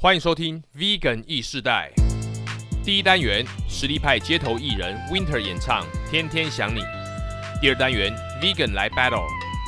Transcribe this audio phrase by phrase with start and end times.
[0.00, 1.90] 欢迎收听 Vegan 意世代
[2.84, 6.78] 第一单元，实力派街头艺人 Winter 演唱《天天想你》。
[7.60, 9.26] 第二单元，Vegan 来 Battle，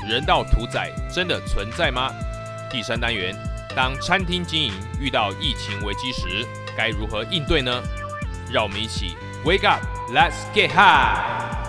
[0.09, 2.13] 人道屠宰真的存在吗？
[2.71, 3.35] 第三单元，
[3.75, 7.83] 当餐厅经营遇到疫情危机时，该如何应对呢？
[8.53, 11.60] 让我们一起 Wake up，Let's get high！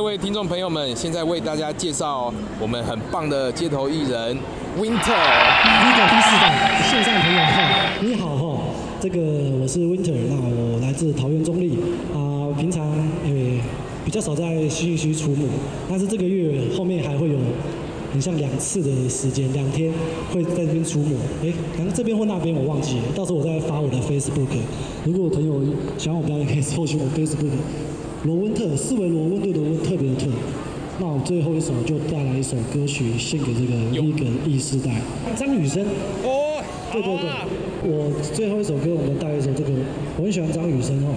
[0.00, 4.34] 各位听众朋友们，现在为大家介绍我们很棒的街头艺人
[4.78, 4.96] Winter。
[4.96, 8.62] Winter 第四代线上朋友哈，你好哈，
[8.98, 9.20] 这个
[9.60, 11.78] 我是 Winter，那我来自桃园中立
[12.14, 12.82] 啊、平常
[13.26, 13.60] 诶、
[14.02, 15.44] 比较少在新义区出没，
[15.86, 17.36] 但是这个月后面还会有
[18.10, 19.92] 很像两次的时间，两天
[20.32, 21.14] 会在这边出没，
[21.50, 24.48] 诶、反正这边或那边我忘记了，到时候我再发我的 Facebook，
[25.04, 25.60] 如果朋友
[25.98, 27.50] 想我表演，可以搜寻我 Facebook
[28.24, 30.26] 罗温特，四维罗温度的温，特别的特。
[30.98, 35.00] 那我最后一首就带来一首歌曲，献给这个 Vegan 意世代，
[35.34, 35.82] 张雨生。
[36.22, 36.62] 哦，
[36.92, 37.30] 对对对，
[37.82, 39.70] 我最后一首歌我们带一首这个，
[40.18, 41.08] 我很喜欢张雨生哈。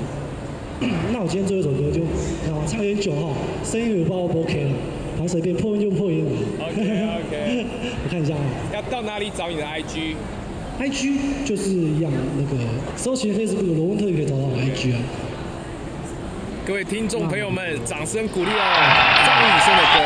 [1.12, 2.02] 那我今天最后一首歌就
[2.50, 3.34] 啊唱有点久哈，
[3.66, 4.72] 声音也不知道 O 不 OK 了，
[5.18, 6.32] 反正随便破音就破音了。
[6.60, 7.66] OK OK，
[8.06, 8.42] 我看一下啊
[8.74, 12.64] 要到哪里找你的 IG？，IG 就是一样那个
[12.96, 15.00] 搜寻 Facebook 罗温特也可以找到我 IG 啊。
[16.66, 18.56] 各位听众朋友们，掌声鼓励哦！
[19.26, 20.00] 张雨生的歌。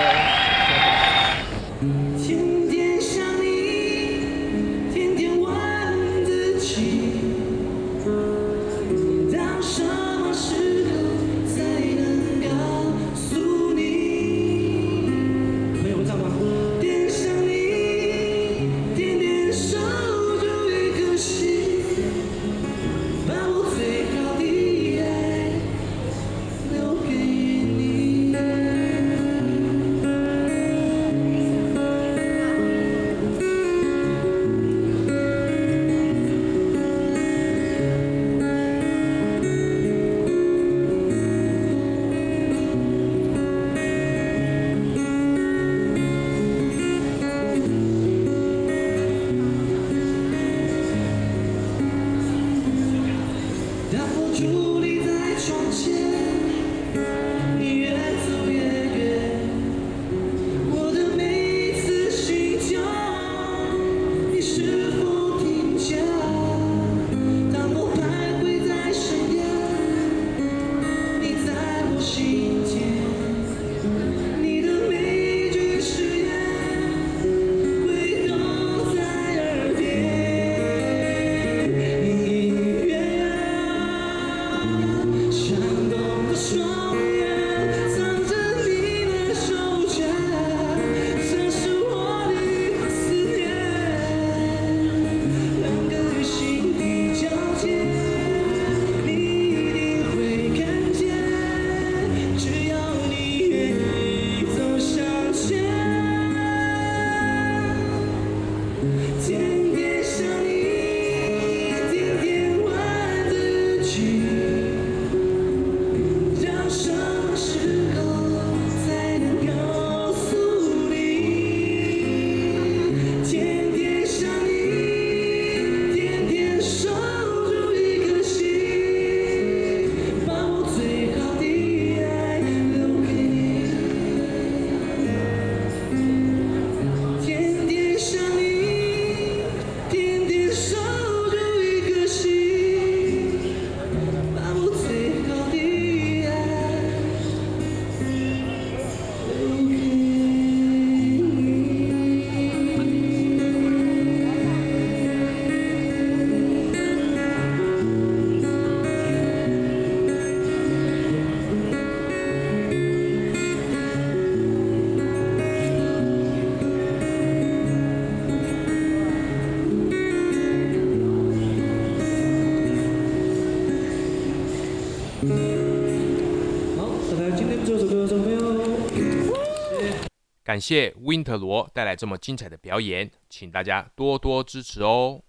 [180.47, 185.19] 感谢 Winter 罗带来这么精彩的表演，请大家多多支持哦。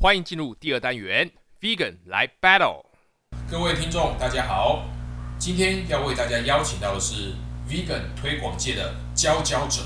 [0.00, 1.30] 欢迎进入第二单元
[1.60, 2.84] ，Vegan 来 Battle。
[3.48, 4.82] 各位听众，大家好，
[5.38, 7.34] 今天要为大家邀请到的是
[7.68, 9.82] Vegan 推广界的佼佼者，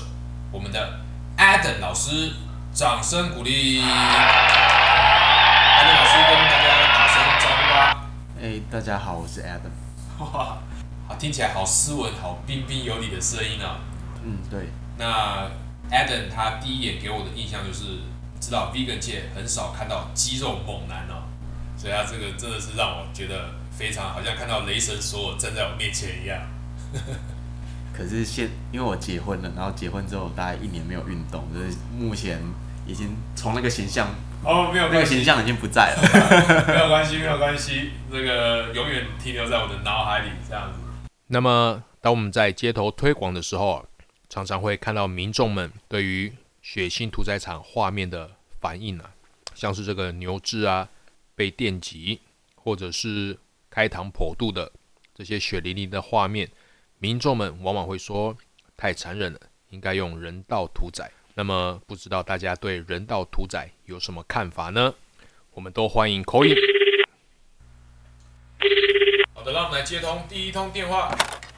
[0.51, 0.99] 我们的
[1.37, 2.31] Adam 老师，
[2.73, 3.81] 掌声鼓励。
[3.83, 3.85] Adam
[5.93, 8.09] 老师跟大家打声招呼吧。
[8.41, 9.69] 哎、大家好，我是 Adam。
[10.17, 10.57] 哇，
[11.07, 13.79] 好，听起来好斯文、好彬彬有礼的声音啊。
[14.23, 15.49] 嗯，对，那
[15.89, 17.99] Adam 他第一眼给我的印象就是，
[18.39, 21.23] 知道 Vegan 界很少看到肌肉猛男哦，
[21.75, 26.39] 所以他这个真的是让我觉得非常好像看到雷神索尔站在我面前一样。
[27.93, 32.41] 可是现因为我结婚了，然后结婚之后大概一年没有运动，就是目前
[32.87, 34.07] 已经从那个形象，
[34.43, 36.65] 哦，没有那个形象已经不在了。
[36.67, 40.79] 没有关系，没有关系，这个永远停留在我的脑海里这样子。
[41.27, 43.83] 那么，当我们在街头推广的时候啊，
[44.31, 48.31] 常常会看到民众们对于血腥屠宰场画面的
[48.61, 49.11] 反应啊，
[49.53, 50.87] 像是这个牛只啊
[51.35, 52.21] 被电击，
[52.55, 53.37] 或者是
[53.69, 54.71] 开膛破肚的
[55.13, 56.49] 这些血淋淋的画面，
[56.99, 58.37] 民众们往往会说
[58.77, 59.39] 太残忍了，
[59.69, 61.11] 应该用人道屠宰。
[61.33, 64.93] 那么，不知道大家对人道屠宰有什么看法呢？
[65.51, 66.55] 我们都欢迎口音。
[69.33, 71.13] 好的，让我们来接通第一通电话。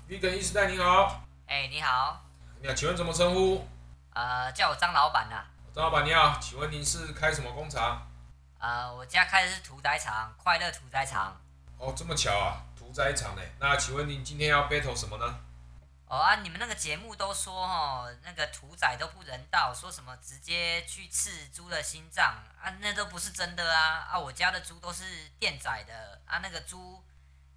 [0.10, 2.23] Vegan 意识代，你好，哎、你好，
[2.64, 3.68] 你好，请问怎么称呼？
[4.14, 5.44] 呃，叫我张老板呐、
[5.76, 8.10] 张老板你好，请问您是开什么工厂？
[8.58, 11.38] 呃，我家开的是屠宰场，快乐屠宰场。
[11.78, 13.42] 哦，这么巧啊，屠宰场呢？
[13.60, 15.42] 那请问您今天要 battle 什么呢？
[16.08, 22.26] 哦啊，你们那个节目都说哦，那个屠宰都不人道，说什么直接去刺猪的心脏
[22.62, 24.18] 啊，那都不是真的啊啊！
[24.18, 25.04] 我家的猪都是
[25.38, 27.04] 电宰的啊，那个猪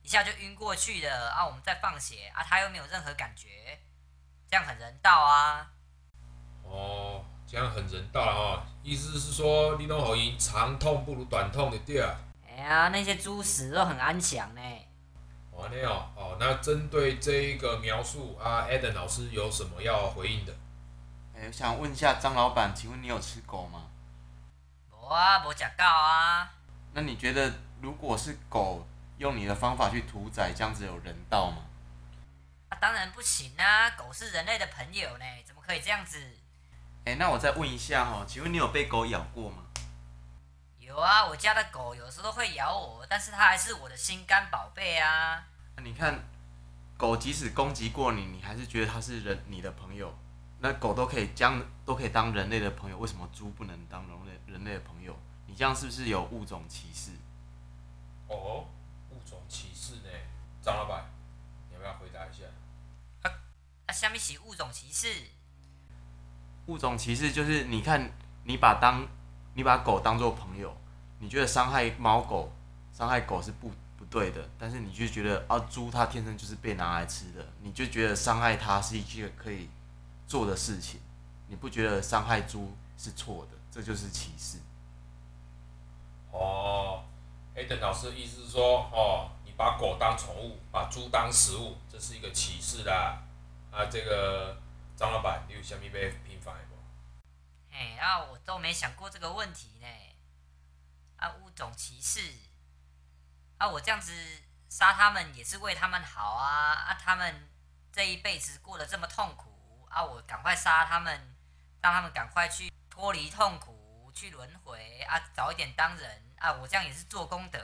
[0.02, 3.78] 一下就晕过去了啊，我们在放血啊，它又没有任何感觉，
[4.48, 5.70] 这样很人道啊。
[6.62, 12.14] 哦，这样很人道了哦，意思是说你拢好因长痛不如短痛的对啊。
[12.46, 14.60] 哎呀，那些猪死都很安详呢。
[15.52, 20.52] 完了哦，哦，那针对这一个描述啊，Eden 老师有什么要回应的？
[21.34, 23.84] 哎、我想问一下张老板，请问你有吃狗吗？
[24.90, 26.50] 无啊，无食到啊。
[26.94, 28.86] 那你觉得如果是狗
[29.18, 31.58] 用你的方法去屠宰，这样子有人道吗？
[32.68, 33.90] 啊，当然不行啊！
[33.90, 36.20] 狗是人类的朋友呢，怎么可以这样子？
[37.04, 39.62] 哎、那我再问一下哈、请问你有被狗咬过吗？
[40.80, 45.44] 有啊，我家的狗有时候会咬我，但是它还是我的心肝宝贝啊。
[45.76, 46.18] 那你看，
[46.96, 50.12] 狗即使攻击过你，你还是觉得它是人你的朋友。
[50.58, 55.16] 那狗都可以将都可以当人类的朋友，为什么猪不能当人类人类的朋友？
[55.46, 57.12] 你这样是不是有物种歧视？
[58.26, 58.66] 哦，
[59.10, 60.10] 物种歧视呢？
[60.62, 61.04] 张老板，
[61.68, 62.44] 你要不要回答一下？
[63.86, 65.08] 啊，下面是物种歧视。
[66.66, 68.10] 物种歧视就是你看，
[68.44, 69.06] 你把当
[69.54, 70.76] 你把狗当做朋友，
[71.20, 72.52] 你觉得伤害猫狗、
[72.92, 79.68] 伤害狗是不不对的，但是你就觉得啊，猪它天生就是被拿来吃的，你就觉得伤害它是一件可以
[80.26, 81.00] 做的事情，
[81.46, 84.58] 你不觉得伤害猪是错的，这就是歧视。
[86.32, 87.04] 哦
[87.54, 92.92] ，Eden 老师的意思是说，哦，你把狗当宠物，把猪当食物，这是一个歧视啦。
[92.92, 93.22] 啊，
[93.84, 94.56] 这个
[94.96, 95.92] 张老板，你有虾米要
[96.24, 96.76] 平反的不？
[97.70, 99.86] 嘿，啊，我都没想过这个问题呢。
[101.18, 102.32] 啊，物种歧视。
[103.58, 104.12] 啊，我这样子
[104.68, 106.72] 杀他们也是为他们好啊！
[106.72, 107.48] 啊，他们
[107.92, 111.34] 这一辈子过得这么痛苦啊，我赶快杀他们，
[111.80, 116.52] 让他们赶快去脱离痛苦，去轮回啊，早一点当人啊！
[116.52, 117.58] 我这样也是做功德。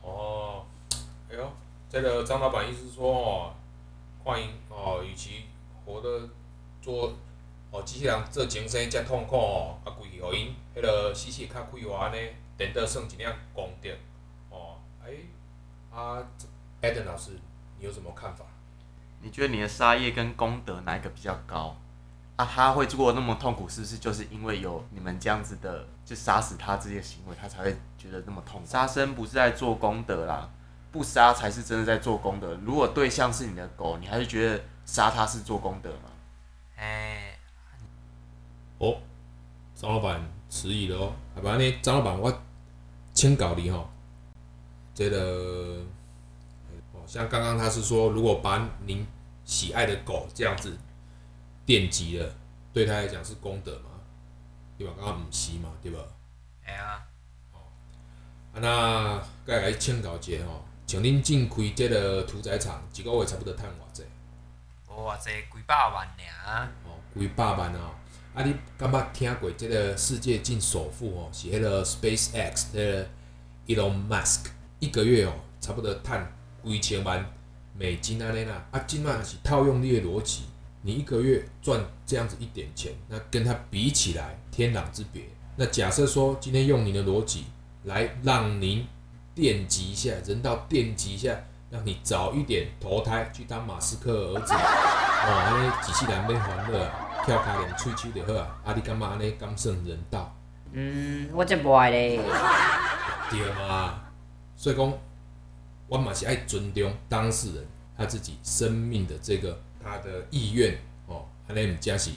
[0.00, 0.66] 哦，
[1.28, 1.56] 哎呦，
[1.90, 3.56] 这个张老板意思是说，哦，
[4.28, 5.46] 看因哦，与其
[5.86, 6.28] 活得
[6.82, 7.14] 做
[7.70, 12.18] 哦机器人做前生遮痛苦哦，啊，规去互因迄落死死较快活安尼，
[12.58, 13.88] 等得算一领功德。
[14.50, 15.08] 哦，哎，
[15.90, 16.22] 啊
[16.82, 17.30] ，Eden 老师，
[17.78, 18.44] 你有什么看法？
[19.22, 21.74] 你觉得你的杀业跟功德哪一个比较高？
[22.36, 28.66] 啊，他会做得那么痛苦，是不是就是因为有你们这样子的，就杀死他这些行为，他才会觉得那么痛苦？
[28.66, 30.48] 杀生不是在做功德啦，
[30.90, 32.54] 不杀才是真的在做功德。
[32.64, 36.10] 如果对象是你的狗，你还是觉得杀它是做功德吗？
[36.76, 37.38] 哎，
[38.78, 38.96] 哦，
[39.74, 42.42] 张老板迟疑了哦，好吧，呢，张老板，我
[43.12, 43.90] 请教你吼，
[44.94, 45.84] 这个
[46.92, 49.06] 哦，像刚刚他是说，如果把您
[49.44, 50.76] 喜爱的狗这样子
[51.66, 52.34] 电击了，
[52.72, 53.90] 对他来讲是功德嘛？
[54.78, 54.94] 对吧？
[54.96, 55.98] 刚刚唔是嘛，对吧？
[56.64, 57.02] 哎呀，
[57.52, 57.58] 啊，
[58.54, 64.02] 那该来请教一下吼，像恁正开这个屠宰场，一个月差不多赚偌济？
[64.88, 66.66] 无偌济几百万尔。
[66.86, 67.94] 哦，几百万啊！
[68.34, 71.28] 啊，你敢捌听过即个世界进首富哦？
[71.30, 73.06] 是迄个 SpaceX 迄个
[73.66, 74.46] Elon Musk，
[74.78, 76.26] 一个月哦，差不多赚
[76.64, 77.22] 几千万
[77.76, 78.66] 美金安尼啦。
[78.70, 80.44] 啊，即摆是套用你的逻辑，
[80.80, 85.24] 你一个月赚这样子一点钱，那跟他比起来天壤之别。
[85.56, 87.44] 那假设说今天用你的逻辑
[87.84, 88.86] 来让您
[89.38, 91.32] 电击一下，人道电击一下，
[91.70, 94.52] 让你早一点投胎去当马斯克儿子。
[94.52, 98.58] 哦，安尼机器人免欢乐啊，跳开两喙手就好啊。
[98.64, 100.34] 啊，你感觉安尼敢算人道？
[100.72, 102.20] 嗯，我真不爱咧。
[103.30, 104.00] 对嘛？
[104.56, 104.92] 所以讲，
[105.86, 107.64] 我嘛是爱尊重当事人
[107.96, 110.76] 他自己生命的这个他的意愿
[111.06, 112.10] 哦，安尼毋才是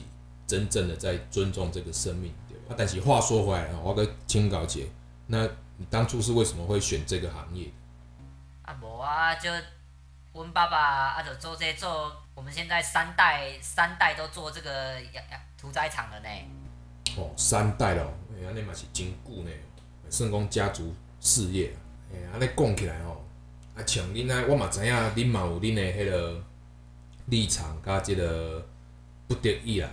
[0.48, 2.64] 真正的在尊重这个生命，对吧？
[2.70, 4.88] 啊，但是话说回来哦，我跟请教姐，
[5.28, 5.48] 那
[5.82, 7.68] 你当初是为什么会选这个行业？
[8.62, 9.50] 啊，无啊，就
[10.32, 16.30] 阮爸爸啊，就做这做，我们现在三代三代都做这个养养屠宰场了呢。
[17.18, 19.50] 哦，三代咯，哎，安尼嘛是真久呢，
[20.08, 21.76] 算讲家族事业
[22.32, 23.26] 安尼讲起来吼，
[23.76, 26.44] 啊，像恁啊，我嘛知影恁嘛有恁的迄个
[27.26, 28.64] 立场甲即个
[29.28, 29.90] 不得已啦。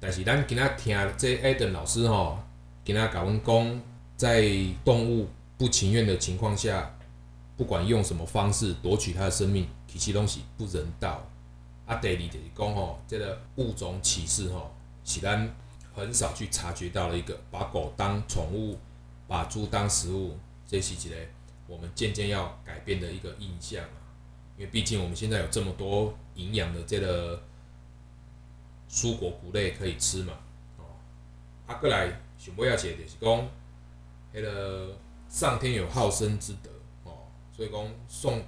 [0.00, 2.42] 但是咱今仔听这艾登老师吼，
[2.84, 3.82] 今仔甲阮讲，
[4.22, 4.48] 在
[4.84, 5.26] 动物
[5.58, 6.94] 不情愿的情况下，
[7.56, 11.26] 不管用什么方式夺取它的生命，其实东西不人道。
[11.86, 14.72] 啊，第二就是讲吼，这个物种歧视吼，
[15.04, 15.52] 是咱
[15.92, 18.78] 很少去察觉到了一个把狗当宠物，
[19.26, 20.38] 把猪当食物，
[20.68, 21.16] 这是一个
[21.66, 23.98] 我们渐渐要改变的一个印象啊。
[24.56, 27.42] 因为毕竟我们现在有这么多营养的这个
[28.88, 30.34] 蔬果谷类可以吃嘛，
[30.78, 30.84] 哦，
[31.66, 33.48] 啊，过来想尾仔一个就是讲，
[34.34, 34.96] 迄个
[35.28, 36.70] 上天有好生之德
[37.04, 38.42] 哦，所以讲送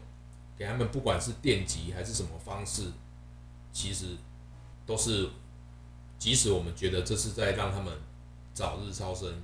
[0.57, 2.91] 给他们不管是电击还是什么方式，
[3.73, 4.17] 其实
[4.87, 5.29] 都是，
[6.19, 7.93] 即使我们觉得这是在让他们
[8.53, 9.43] 早日超生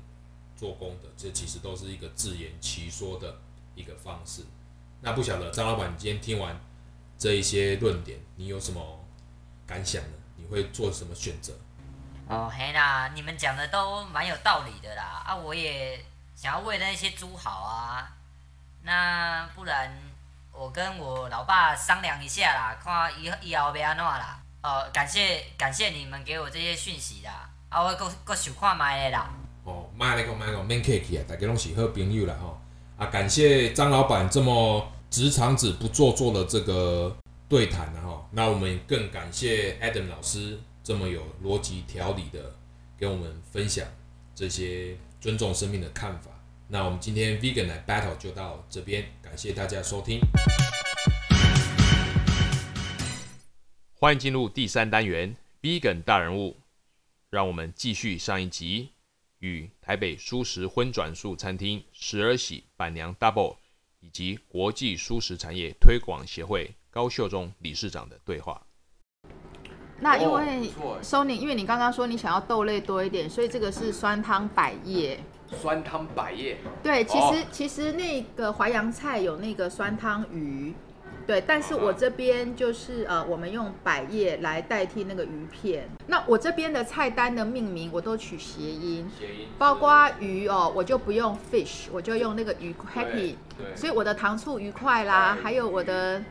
[0.57, 3.39] 做功德，这其实都是一个自圆其说的
[3.75, 4.43] 一个方式。
[5.03, 6.59] 那不晓得张老板，你今天听完
[7.19, 9.05] 这一些论点，你有什么
[9.67, 10.13] 感想呢？
[10.37, 11.53] 你会做什么选择？
[12.29, 15.23] 哦，嘿啦，你们讲的都蛮有道理的啦。
[15.27, 16.03] 啊，我也
[16.41, 18.17] 想要为那些猪好啊。
[18.83, 19.95] 那不然
[20.51, 24.43] 我跟我老爸商量一下啦，看以以后要安怎啦。
[24.63, 27.51] 哦，感谢感谢你们给我这些讯息啦。
[27.69, 29.31] 啊，我搁搁想看卖的啦。
[29.65, 32.59] 哦，卖来讲卖讲免客气啊，大家拢是好朋友啦吼。
[32.97, 37.15] 啊，感谢张老板这么直肠子不做作的这个
[37.51, 38.27] 对谈啊哈。
[38.31, 42.55] 那我们更感谢 Adam 老师这么有逻辑条理的
[42.97, 43.87] 给我们分享
[44.35, 46.31] 这些尊重生命的看法。
[46.69, 50.21] 那我们今天 Vegan 来 Battle 就到这边，感谢大家收听。
[53.95, 56.57] 欢迎进入第三单元 Vegan 大人物，
[57.29, 58.93] 让我们继续上一集
[59.41, 63.57] 与台北素食荤转素餐厅时而喜板娘 Double
[64.01, 68.67] 以及国际素食产业推广协会高秀忠理事长的对话。
[70.01, 70.71] 那因哦为
[71.03, 75.21] Sony，因为你刚刚说你想要豆类多一点，所以这个是酸汤百叶。
[75.61, 77.47] 酸汤百叶，对，其实、哦。
[77.51, 80.73] 其实那个淮扬菜有那个酸汤鱼，
[81.27, 85.89] 对，但是嗯我这边就是呃，我们用百叶来代替那个鱼片。
[86.07, 93.75] 那我这边的菜单的命名我都取谐音，谐音包括鱼哦，我就不用 fish，我就用那个鱼 happy，对。
[93.75, 96.23] 所以我的糖醋鱼块啦，还有我的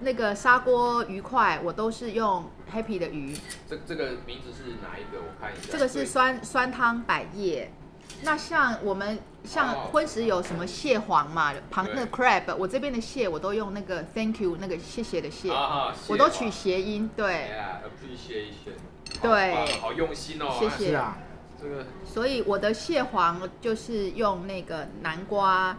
[0.00, 3.36] 那个砂锅鱼块，我都是用 happy 的鱼。
[3.68, 5.18] 这这个名字是哪一个？
[5.18, 5.68] 我看一下。
[5.70, 7.72] 这个是酸酸汤百叶。
[8.22, 17.50] 那像我们像哦荤食有什么蟹黄嘛，螃对那个 crab，我这边的蟹我都用那个 thank you 那个谢谢的谢，啊，我都取谐音，对
[19.22, 20.56] 对好好用心哦。
[20.58, 20.96] 谢谢。
[20.96, 21.24] 哎
[21.60, 25.76] 这个所以我的蟹黄就是用那个南瓜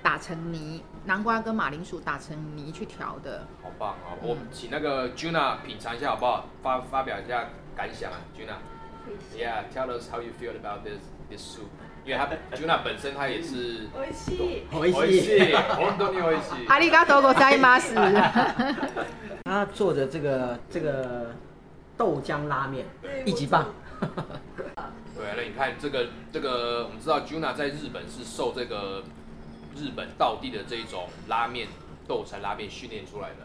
[0.00, 3.47] 打成泥，南瓜跟马铃薯打成泥去调的。
[3.61, 4.17] 好棒哦！
[4.21, 6.45] 我们请那个 Juna 品尝一下好不好？
[6.61, 11.67] 发发表一下感想啊，Juna。Yeah, tell us how you feel about this this soup。
[12.05, 14.63] 因为他 Juna 本身他也是美味しい。
[14.71, 16.67] 美味しい，本当に美味しい。
[16.67, 17.93] 阿里嘎多ございます。
[19.43, 21.31] 他做的这个这个
[21.97, 22.85] 豆浆拉面
[23.25, 23.65] 一级棒，
[25.15, 29.03] 对，那你看这个这个，我们知道 Juna 在日本是受这个
[29.78, 31.68] 日本道地的这一种拉面
[32.06, 33.36] 豆柴拉面训练出来的。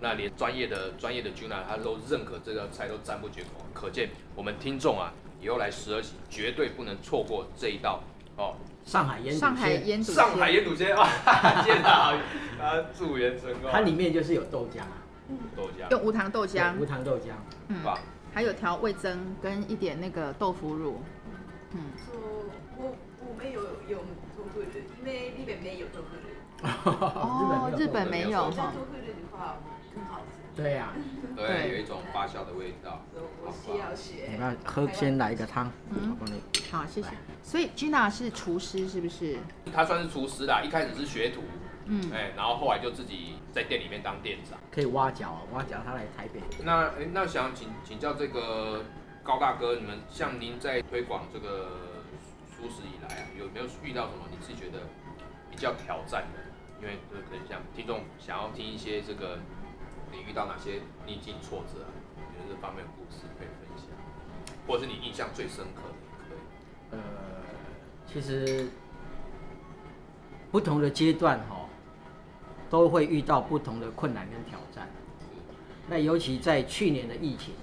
[0.00, 8.02] 那连专业的专业的 Juna 他都认可这个菜都赞不绝口，可见我们听众啊，以后来十二喜绝对不能错过这一道
[8.36, 8.56] 哦。
[8.84, 11.06] 上海腌上海腌笃上海鲜，腌笃鲜啊，
[11.64, 11.88] 见到
[12.60, 13.70] 啊，祝元成功。
[13.70, 14.98] 它里面就是有豆浆啊，
[15.56, 17.30] 豆浆，用无糖豆对浆无，糖豆浆，
[17.68, 17.96] 嗯，棒。
[18.34, 21.00] 还有调味增跟一点那个豆腐乳。
[21.96, 23.98] そう我我们有有
[24.52, 24.66] 豆腐乳，
[25.00, 26.28] 因为日本没有豆腐乳，
[26.84, 28.80] 哦，日本没有加哈豆。
[28.84, 29.56] 腐乳的话
[29.94, 30.42] 更好吃。
[30.54, 30.92] 对呀、
[31.34, 33.00] 对，对有一种发酵的味道。
[33.42, 34.28] 我需要学。
[34.30, 36.42] 你看喝先来一个汤，嗯我帮你。
[36.70, 37.08] 好，谢谢。
[37.42, 39.38] 所以 Gina 是厨师是不是？
[39.72, 41.40] 他算是厨师啦，一开始是学徒，
[41.86, 44.58] 嗯，哎，然后后来就自己在店里面当店长。
[44.70, 46.40] 可以挖角啊，挖角他来台北。
[46.62, 48.84] 那哎，那想请请教这个
[49.22, 51.91] 高大哥，你们像您在推广这个
[52.62, 54.86] 素食以来啊，有没有遇到什么你自己觉得
[55.50, 56.38] 比较挑战的？
[56.80, 59.40] 因为就是可能像听众想要听一些这个
[60.12, 61.90] 你遇到哪些逆境挫折啊，
[62.38, 63.86] 有这方面的故事可以分享，
[64.66, 66.38] 或者是你印象最深刻的也可以。
[66.92, 66.98] 呃，
[68.06, 68.68] 其实
[70.52, 71.68] 不同的阶段哈、
[72.70, 74.88] 都会遇到不同的困难跟挑战。
[75.88, 77.54] 那尤其在去年的疫情，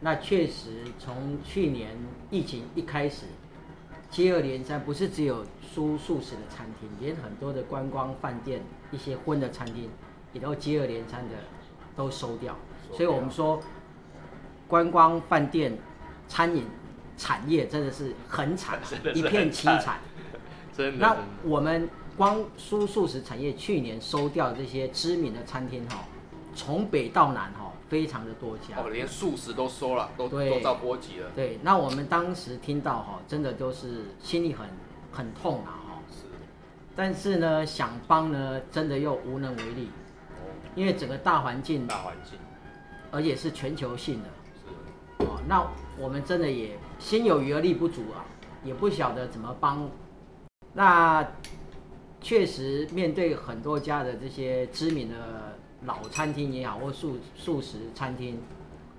[0.00, 1.96] 那确实从去年
[2.30, 3.26] 疫情一开始，
[4.10, 9.88] 接二连三，不是只有蔬素食的餐厅，连很多的观光饭店、一些荤的餐厅，
[10.32, 11.36] 也都接二连三的
[11.96, 12.56] 都收掉。
[12.92, 13.62] 所以我们说，
[14.66, 15.78] 观光饭店、
[16.26, 16.64] 餐饮
[17.16, 18.80] 产业真的是很惨
[19.14, 20.00] 一片凄惨。
[20.76, 26.04] 真的，那我们光蔬素食产业去年收掉这些知名的餐厅哈，
[26.54, 28.76] 从北到南哈，非常的多家。
[28.78, 31.28] 哦，连素食都收了，都对都遭波及了。
[31.34, 34.66] 对，那我们当时听到哈，真的都是心里很
[35.12, 35.98] 很痛啊哈。
[36.08, 36.24] 是，
[36.94, 39.88] 但是呢，想帮呢，真的又无能为力，
[40.30, 42.38] 哦，因为整个大环境，大环境
[43.10, 45.40] 而且是全球性的是，哦。
[45.48, 45.66] 那
[45.98, 48.24] 我们真的也心有余而力不足啊，
[48.62, 49.90] 也不晓得怎么帮。
[50.72, 51.26] 那
[52.20, 55.49] 确实面对很多家的这些知名的
[55.84, 58.38] 老餐厅也好，或素素食餐厅，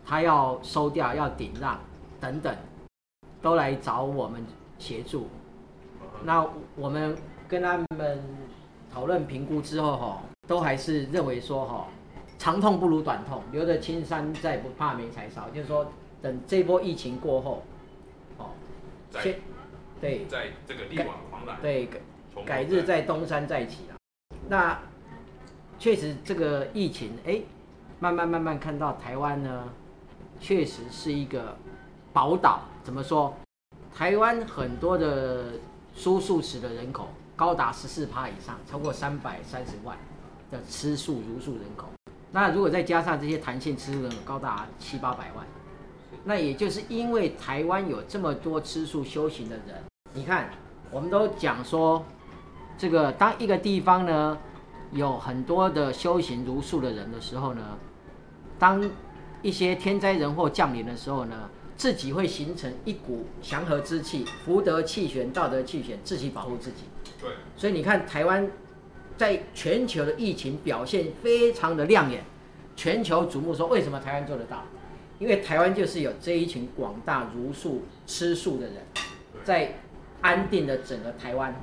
[0.05, 1.79] 他要收掉、要顶让
[2.19, 2.55] 等等，
[3.41, 4.45] 都来找我们
[4.79, 5.27] 协助。
[6.23, 7.15] 那我们
[7.47, 8.23] 跟他们
[8.91, 11.87] 讨论评估之后，哈，都还是认为说，哈，
[12.37, 15.49] 长痛不如短痛，留得青山在，不怕没柴烧。
[15.49, 17.63] 就是说，等这波疫情过后，
[18.37, 18.49] 哦，
[19.09, 19.39] 在先
[19.99, 21.99] 对在这个力挽狂澜，对改
[22.45, 23.97] 改日再东山再起啊。
[24.49, 24.79] 那
[25.81, 27.41] 确实这个疫情，哎，
[27.99, 29.67] 慢慢慢慢看到台湾呢，
[30.39, 31.57] 确实是一个
[32.13, 32.61] 宝岛。
[32.83, 33.33] 怎么说？
[33.91, 35.53] 台湾很多的
[35.97, 39.97] 蔬素食的人口高达十四趴以上，超过三百三十万
[40.51, 41.87] 的吃素如素人口。
[42.31, 45.43] 那如果再加上这些弹性吃素人口，高达七八百万。
[46.23, 50.51] 那也就是因为台湾有这么多吃素修行的人，你看，
[50.91, 52.05] 我们都讲说，
[52.77, 54.37] 这个当一个地方呢
[54.91, 57.77] 有很多的修行如素的人的时候呢，
[58.59, 58.89] 当
[59.41, 66.83] 一些天灾人祸降临的时候呢，自己会形成一股祥和之气，福德气旋、道德气旋，自己保护自己。
[67.21, 68.49] 对，所以你看，台湾
[69.17, 72.23] 在全球的疫情表现非常的亮眼，
[72.75, 74.63] 全球瞩目说为什么台湾做得到？
[75.19, 78.75] 因为台湾就是有这一群广大如素吃素的人，
[79.43, 79.75] 在
[80.21, 81.55] 安定的整个台湾。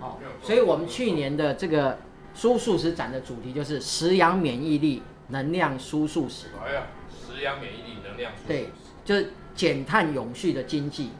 [0.00, 1.98] 哦所以我们去年的这个
[2.34, 6.48] 蔬素食展的主题就是食养免疫力、能量蔬素食。
[6.64, 8.70] 哎呀，食养免疫力、能量对，
[9.04, 11.10] 就是减碳永续的经济。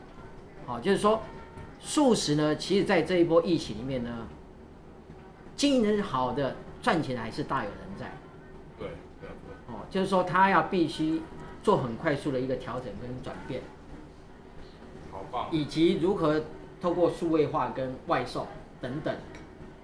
[0.66, 1.22] 好、就是说，
[1.78, 4.26] 素食呢，其实在这一波疫情里面呢，
[5.54, 8.10] 经营得好的赚钱还是大有人在。
[8.78, 8.88] 对，
[9.20, 11.22] 对对，哦，就是说他要必须
[11.62, 13.62] 做很快速的一个调整跟转变，
[15.12, 16.42] 好棒，以及如何
[16.80, 18.46] 透过数位化跟外送
[18.80, 19.14] 等等，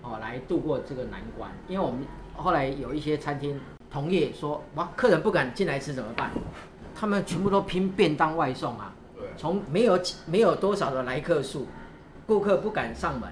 [0.03, 1.51] 哦，来度过这个难关。
[1.69, 3.61] 因为我们后来有一些餐厅
[3.91, 6.31] 同业说，哇，客人不敢进来吃怎么办？
[6.95, 8.93] 他们全部都拼便当外送啊。
[9.17, 11.67] 对，从没有没有多少的来客数，
[12.27, 13.29] 顾客不敢上门，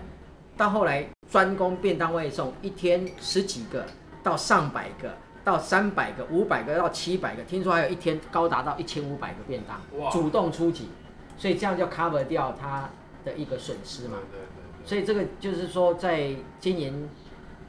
[0.57, 3.85] 到后来专攻便当外送，一天十几个
[4.23, 10.89] 到上百个，到三百个、五百个到七百个，听说还有一天高达到一千五百个便当，主动出击，
[11.37, 12.89] 所以这样就 cover 掉他
[13.25, 14.19] 的一个损失嘛。
[14.31, 14.48] 对对对
[14.85, 17.09] 所以这个就是说，在经营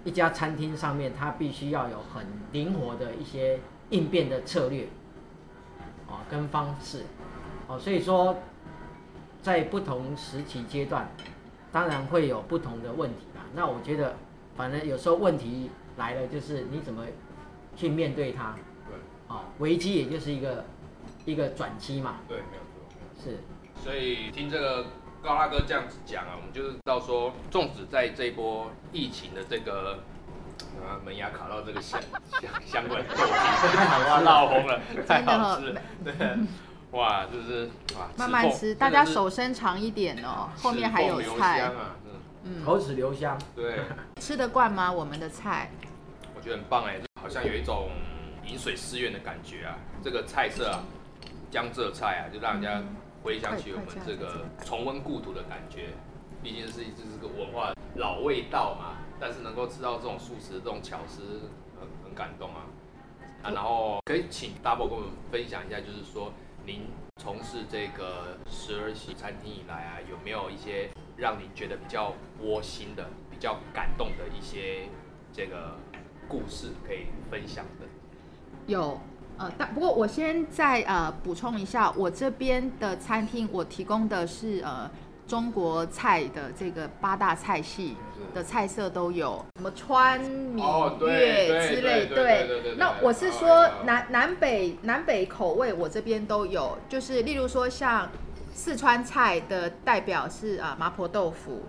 [0.03, 4.87] 一家餐厅上面，它必须要有很灵活的一些应变的策略，
[6.07, 7.03] 哦，跟方式，
[7.67, 8.37] 哦，所以说，
[9.41, 11.09] 在不同时期阶段，
[11.71, 13.41] 当然会有不同的问题啦。
[13.53, 14.15] 那我觉得，
[14.55, 17.05] 反正有时候问题来了，就是你怎么
[17.75, 18.55] 去面对它，
[18.87, 18.95] 对
[19.27, 20.63] 哦，危机也就是一个
[21.25, 23.21] 一个转机嘛，对，没有错，没有错。
[23.21, 24.85] 是，所以听这个
[25.21, 29.99] 高大哥这样子讲啊，我们就是知道说，纵使在这一波疫情的这个
[30.81, 32.01] 啊门牙卡到这个香
[32.41, 33.37] 香香味豆哇，
[33.75, 36.13] 太好吃了闹红了，太真的哦好吃了，对，
[36.91, 41.67] 哇，就是哇，慢慢吃，大家手伸长一点哦，后面还有菜，啊，
[42.03, 43.37] 真的嗯，口齿留香。
[43.53, 43.79] 对，
[44.21, 44.89] 吃得惯吗？
[44.89, 45.69] 我们的菜，
[46.33, 47.89] 我觉得很棒哎，好像有一种
[48.45, 49.75] 饮水思源的感觉啊。
[50.01, 50.79] 这个菜色啊，
[51.51, 52.81] 江浙菜啊，就让人家
[53.23, 55.89] 回想起我们这个重温故土的感觉。
[56.41, 61.21] 毕竟是这是个文化老味道嘛，但是能够吃到这种素食这种巧思，
[61.77, 62.63] 很很感动啊。
[63.43, 66.31] 啊，然后可以请 Double 跟我们分享一下，就是说
[66.65, 74.87] 您从事这个十二喜餐厅以来啊，有没有一些让您觉得比较窝心的、比较感动的一些
[75.33, 75.75] 这个
[76.27, 77.85] 故事可以分享的？
[78.65, 78.99] 有，
[79.39, 84.91] 呃，但不过我先再呃补充一下，我这边的餐厅我提供的是呃
[85.25, 87.95] 中国菜的这个八大菜系
[88.33, 90.65] 的菜色都有，什么川闽
[90.99, 98.09] 粤之类，对那我是说哦南南北南北口味我这边都有，就是例如说像
[98.53, 101.61] 四川菜的代表是啊、麻婆豆腐，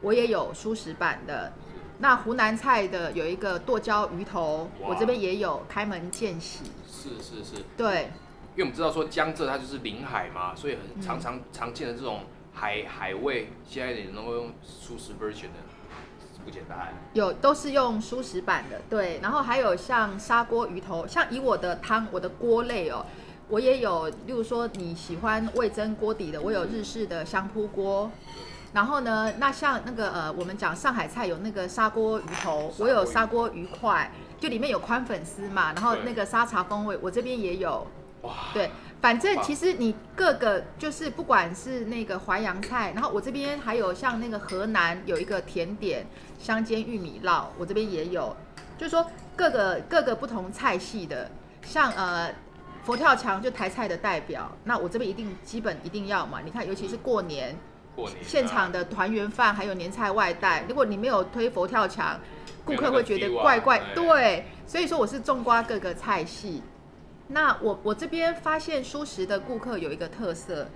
[0.00, 1.52] 我也有素食版的。
[1.98, 6.64] 那湖南菜的有一个剁椒鱼头，我这边也有开门见喜。
[7.02, 8.10] 是是是，对，
[8.54, 12.20] 因为我们知道说江浙它就是临海嘛，所以很嗯常常常见的这种
[12.52, 15.58] 海海味，现在也能够用素食 version 的，
[16.44, 16.94] 不简单。
[17.14, 19.18] 有都是用素食版的，对。
[19.20, 23.04] 然后还有像砂锅鱼头，像以我的汤，我的锅类哦，
[23.48, 28.10] 我也有，例如说你喜欢味增锅底的，我有日式的香扑锅。
[28.72, 34.10] 然后呢，那像那个呃，我们讲上海菜有那个砂锅鱼头，我有砂锅鱼块，
[34.42, 37.86] 就里面有宽粉丝嘛，然后那个沙茶风味，我这边也有。
[38.22, 38.68] 哇，对，
[39.00, 46.04] 反正其实你各个就是不管是那个淮扬菜，然后我这边还有像那个河南有一个甜点
[46.40, 48.36] 香煎玉米烙，我这边也有，
[48.76, 51.30] 就是说各个各个不同菜系的，
[51.62, 52.34] 像呃
[52.82, 57.56] 佛跳墙就台菜的代表，那我这边一定基本一定要嘛，你看尤其是过年
[57.94, 62.18] 过年现场的团圆饭还有年菜外带，如果你没有推佛跳墙，
[62.64, 66.62] 顾客会觉得怪怪，哎对，所以说我是种瓜各个菜系。
[67.28, 70.66] 那我我这边发现舒食的顾客有一个特色，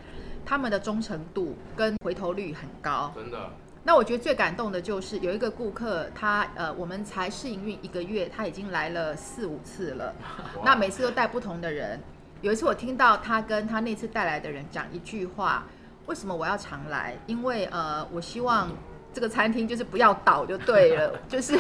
[0.45, 3.13] 他们的忠诚度跟回头率很高。
[3.15, 3.51] 真的
[3.85, 10.13] 那我觉得最感动的就是有一个顾客，他呃，我们才试营运一个月，他已经来了四五次了。
[10.65, 12.01] 那每次都带不同的人。
[12.43, 15.65] 有一次我听到他跟他那次带来的人讲一句话：
[16.07, 17.17] 为什么我要常来？
[17.27, 18.71] 因为呃，我希望
[19.17, 21.59] 这个餐厅就是不要倒就对了， 就是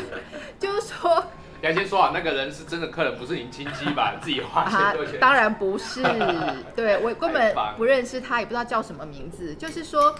[0.60, 1.24] 就是说
[1.62, 4.16] 要先说啊，那个人是真的客人，不是您亲戚吧？
[4.20, 6.02] 自己花啊钱多钱？，当然不是，
[6.76, 9.54] 对我根本不认识他，也不知道叫什么名字。
[9.54, 10.14] 就是说，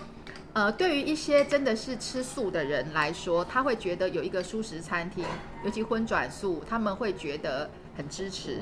[0.55, 5.22] 呃，对于一些真的是吃素的人来说，他会觉得有一个素食餐厅，
[5.62, 7.68] 尤其荤转素，他们会觉得
[7.99, 8.61] 很支持。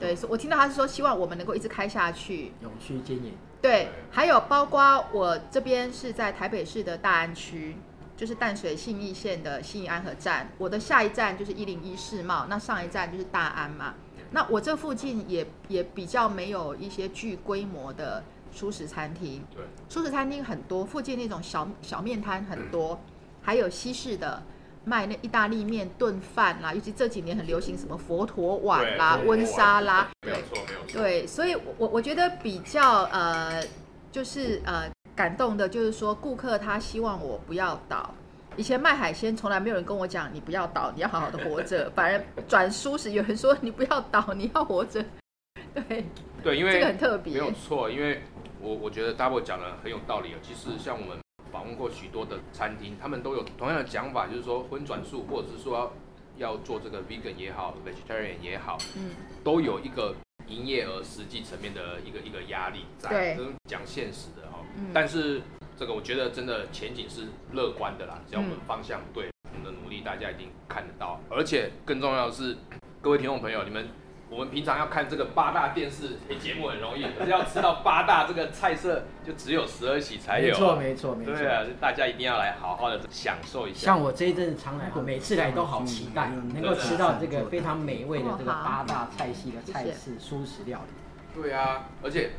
[0.00, 2.52] 对，所以我听到他是说希望我们能够一直开下去。
[2.62, 7.76] 永续经营，对，还有包括我这边是在台北市的大安区，
[8.22, 13.94] 就是淡水信义线的信义安和站，我的下一站就是一零一世贸，那上一站就是大安嘛。
[14.30, 22.96] 那我这附近也也比较没有一些具规模的素食餐厅，对，素食餐厅很多，附近那种小小面摊很多，
[23.42, 24.40] 还有西式的。
[24.84, 31.00] 卖那意大利面炖饭啦，尤其这几年很流行什么佛陀碗啦、温莎啦，对，没有错，没有错。
[31.00, 33.62] 对，所以我我我觉得比较呃，
[34.12, 38.14] 就是呃感动的，就是说顾客他希望我不要倒。
[38.54, 45.02] 以前卖海鲜从来没有人跟我讲你不要倒，你要好好的活着， 反而转书时，有人说你不要倒，你要活着。
[45.74, 46.04] 对，
[46.42, 48.22] 对，因为这个很特别没有错，因为
[48.60, 50.36] 我我觉得 Double 讲的很有道理哦。
[50.42, 51.16] 其实像我们
[51.50, 55.90] 访问过许多的餐厅，他们都有同样的讲法，就是说荤转素，或者是说
[56.38, 60.14] 要要做这个 vegan 也好，vegetarian 也好，嗯，都有一个
[60.48, 64.64] 营业额实际层面的一个一个压力在，对这是讲现实的哦。
[64.76, 65.42] 嗯但是
[65.76, 71.20] 这个我觉得真的前景是乐观的啦，只要我们嗯方向对，我们的努力大家一定看得到。
[71.28, 72.56] 而且更重要的是，
[73.00, 73.88] 各位听众朋友，你们
[74.32, 81.34] 我们平常要看这个八大电视节目很容易，可 是要吃到八大这个菜色，就只有十二喜才有、没错没错没错。
[81.34, 83.84] 对啊，大家一定要来好好的享受一下。
[83.84, 91.42] 像我这一阵子常来，我每次来都好期待，能够吃到这个非常美味的这个八大菜系的菜式素食料理。
[91.42, 92.30] 对啊，而且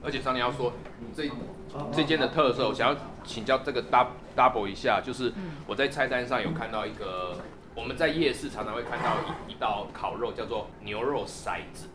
[0.00, 0.72] 而且张你要说
[1.12, 1.28] 这
[1.92, 7.36] 这间的特色，我想要请教这个 dou- double 一下，就是嗯我在菜单上有看到一个，
[7.74, 9.16] 我们在夜市常常会看到
[9.48, 11.88] 一一道烤肉叫做牛肉骰子，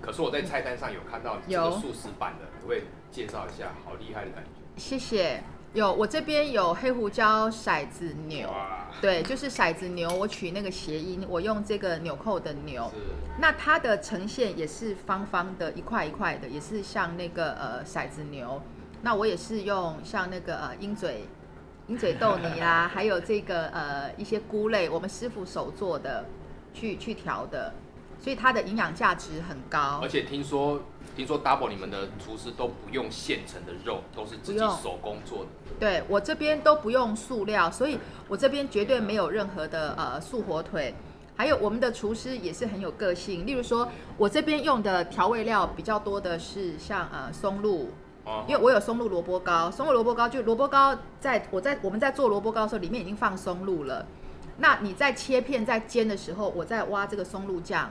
[0.00, 3.72] 可是我在菜单上有看到这个有素食版的，可不可以介绍一下？
[3.84, 4.50] 好厉害的感觉！
[4.76, 5.42] 谢谢。
[5.72, 12.88] 有，我这边有黑胡椒骰子牛，哇，对，就是骰子牛，我取那个谐音，我用这个纽扣的牛。
[13.40, 18.62] 那它的呈现也是方方的，一块一块的，也是像那个呃骰子牛。
[19.02, 21.24] 那我也是用像那个呃鹰嘴
[21.88, 26.24] 鹰嘴豆泥啦， 还有这个呃一些菇类，我们师傅手做的
[26.72, 27.72] 去去调的。
[28.20, 30.08] 所以它的营养价值很高而。
[30.08, 30.80] 且听说
[31.14, 35.50] 听说 Double 你们的厨师都不用现成的肉，都是自己手工做的。
[35.78, 40.94] 对我这边都不用塑料，所以我这边绝对没有任何的呃素火腿。
[41.36, 47.90] 还有我们的厨师也是很有个性，例如说我这边用的调味料比较多的是像呃松露，
[48.24, 54.06] 哦因为我有松露萝卜糕，松露萝卜糕就萝卜糕在我在我们在做萝卜糕的时候，里面已经放松露了。
[54.58, 57.90] 那你在切片在煎的时候，我在挖这个松露酱，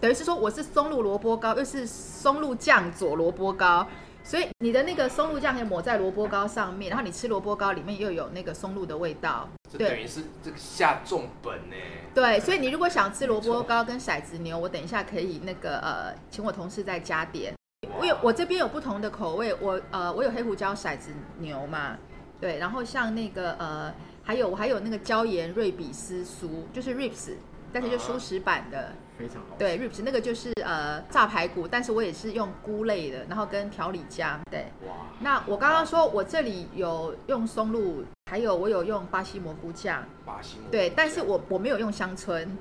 [0.00, 3.86] 等于是说我是松露萝卜糕，又是松露酱佐萝卜糕，
[4.22, 9.48] 所以你的那个松露酱可以抹在萝卜糕上面，然后你吃萝卜糕里面又有那个松露的味道。
[9.70, 11.74] 对这等于是这个下重本呢。
[12.14, 17.52] 对，所以你如果想吃萝卜糕跟骰子牛，我等一下可以那个呃，请我同事再加点。
[17.98, 21.96] 我有我这边有不同的口味，我呃我有黑胡椒骰子牛嘛，
[22.40, 27.32] 对，然后像那个呃还有我还有那个椒盐瑞比斯酥，就是 ribs，
[27.72, 28.92] 但是就素食版的。
[29.16, 29.54] 非常好。
[29.56, 34.40] 对，ribs 那个就是呃炸排骨，但是我也是用菇类的，然后跟调理酱。
[34.50, 40.02] 对，哇，那我刚刚说我这里有用松露，还有我有用巴西蘑菇酱。
[40.26, 42.58] 巴西蘑菇对，但是我我没有用乡村，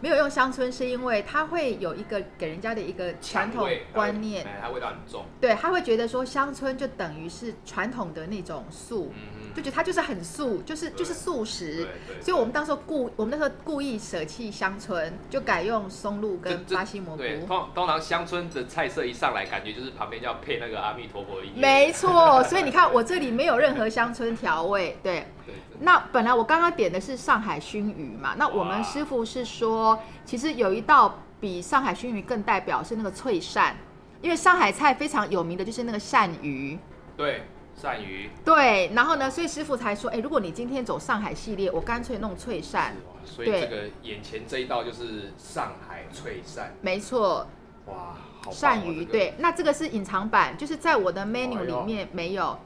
[0.00, 5.24] 没有用乡村是因为它会有一个给人家的一个传统观念，哎，它味道很重。
[5.40, 11.88] 对，他会觉得说乡村就等于是传统的那种素，嗯就觉得它就是很素，就是就是素食。
[12.20, 17.22] 所以我们当时候故我们那时候故意舍弃乡村，就改用松露跟巴西蘑菇。
[17.22, 21.60] 对，通通常乡村的菜色一上来，感觉就是旁边要配那个阿弥陀佛的音乐。
[21.60, 25.26] 没错， 所以你看我这里没有任何乡村调味，对。
[25.46, 33.72] 对，那本来我刚刚点的是上海熏鱼嘛，那我们哇师傅是说，其实有一道比上海熏鱼更代表是那个脆鳝，
[34.20, 36.76] 因为上海菜非常有名的就是那个鳝鱼。
[37.16, 37.44] 对
[37.80, 42.92] 鳝鱼，对，然后呢，所以师傅才说，哎，如果你今天走上海系列，我干脆弄脆鳝。
[43.24, 43.60] 所以对。
[43.60, 47.46] 这个眼前这一道就是上海脆鳝，没错，
[47.86, 49.12] 哇，好鳝鱼，这个。
[49.12, 52.58] 对，那这个是隐藏版，就是在我的 menu 里面没有。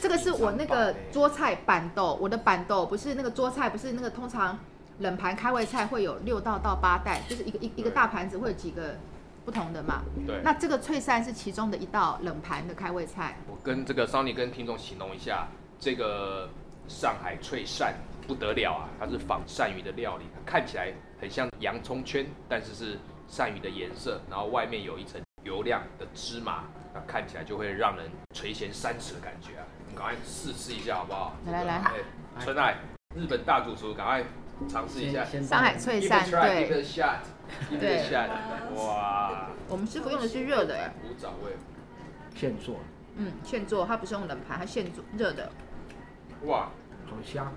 [0.00, 4.58] 这个是我那个桌菜板豆，我的板豆不是那个桌菜，不是那个通常
[4.98, 8.96] 冷盘开胃菜会有六道到八袋，就是一个一一个大盘子会有几个
[9.48, 10.02] 不同的嘛。
[10.26, 10.42] 对。
[10.44, 13.34] 那这个脆鳝是其中的一道冷盘的开胃菜。
[13.48, 15.48] 我跟这个 Sony 跟听众形容一下，
[15.80, 16.50] 这个
[16.86, 17.90] 上海脆鳝
[18.26, 18.88] 不得了啊！
[19.00, 29.64] 它是仿鳝鱼的料理，它看起来很像洋葱圈，但是是鳝鱼的颜色，然后外面有一层油亮的芝麻，那看起来就会让人垂涎三尺的感觉啊！
[29.80, 31.34] 我们赶快试吃一下好不好？
[31.46, 32.76] 来来来哎春爱，
[33.16, 34.22] 日本大主厨，赶快
[34.68, 35.24] 尝试一下。
[35.24, 36.84] 上海脆鳝对，
[37.78, 38.28] 对 shot。
[38.74, 41.52] 哇，我们师傅用的是热的，哎，古早味，
[42.34, 42.76] 现做，
[43.16, 45.50] 嗯，现做，它不是用冷盘，它现做热的。
[46.44, 46.70] 哇，
[47.06, 47.52] 好香。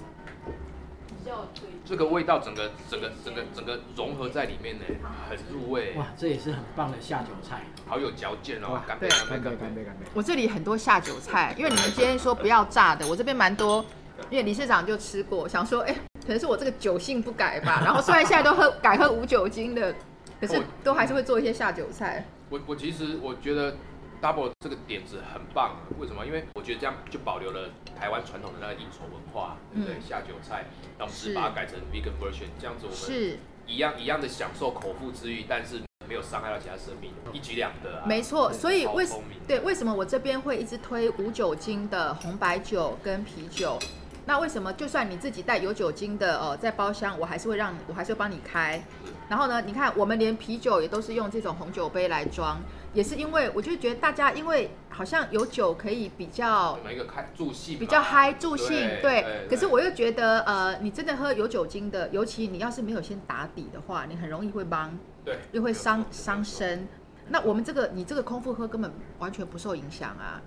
[1.86, 4.86] 这个味道整个整个整个整个融合在里面呢，
[5.30, 7.62] 很入味，哇，这也是很棒的下酒菜。
[7.86, 8.82] 好有嚼劲哦！
[8.88, 9.50] 干杯干杯干杯！
[9.58, 10.06] 干杯干杯！
[10.14, 13.86] 我这里很多下酒菜，因为你们今天说不要炸的，我这边蛮多，
[14.32, 17.82] 因为理事长就吃过，想说，哎、可能是我这个酒性不改吧。
[17.86, 19.94] 然后虽然现在都喝改喝无酒精的，
[20.40, 22.26] 可是都还是会做一些下酒菜。
[22.50, 23.76] 我我其实我觉得
[24.22, 26.26] Double 这个点子很棒，为什么？
[26.26, 29.96] 因为我觉得这样就保留了台湾传统的那个应酬文化，对不对？
[29.96, 30.66] 嗯下酒菜，
[30.98, 38.06] 那我们只是是把它改成 vegan version，这样子我们是，一样一样的享受口腹之欲，但是没有伤害到其他生命，一举两得啊！
[38.06, 38.52] 没错。
[38.52, 39.08] 所以为
[39.48, 43.80] 对为什么我这边会一直推无酒精的红白酒跟啤酒？
[44.26, 48.82] 那为什么就算你自己带有酒精的呃在包厢，我还是会让你，我还是会帮你开。
[49.28, 52.62] 然后呢，你看我们连啤酒也都是用这种红酒杯来装，
[52.94, 59.48] 也是因为我就觉得大家因为好像有酒可以比较我们一个开助兴，比较嗨助兴，对对。
[59.50, 66.88] 可是我又觉得，呃，你真的喝有酒精的，尤其你要是没有先打底的话，你很容易会帮，对又会伤伤身。
[67.30, 70.42] 那我们这个，你这个空腹喝根本完全不受影响啊。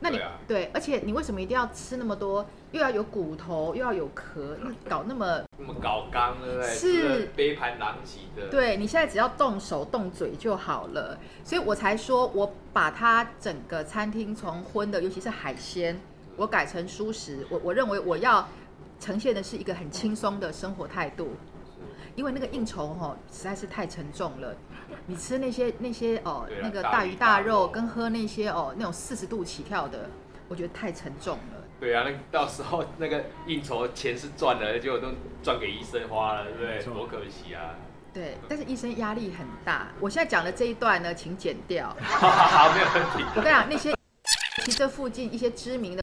[0.00, 2.46] 那你对啊对，而且你为什么一定要吃那么多？
[2.72, 4.56] 又要有骨头，又要有壳，
[4.88, 6.68] 搞那么那么搞刚，对不对？
[6.68, 15.98] 是杯盘狼藉的，对你现在只要动手动嘴就好了，所以我才说我把它整个餐厅从荤的，尤其是海鲜，
[16.36, 17.46] 我改成蔬食。
[17.48, 18.46] 我我认为我要
[19.00, 21.30] 呈现的是一个很轻松的生活态度，
[22.16, 24.56] 因为那个应酬哈、实在是太沉重了。
[25.06, 30.08] 你吃那些那些哦那个大鱼大肉肉，跟喝那些哦那种四十度起跳的，
[30.48, 31.62] 我觉得太沉重了。
[31.78, 35.08] 对啊，那到时候那个应酬钱是赚了，结果都
[35.42, 36.82] 赚给医生花了，对不对？
[36.82, 37.74] 多可惜啊！
[38.14, 39.88] 对，但是医生压力很大。
[40.00, 41.94] 我现在讲的这一段呢，请剪掉。
[42.00, 43.22] 好，没有问题。
[43.36, 43.94] 我跟你讲，那些
[44.64, 46.02] 其实这附近一些知名的，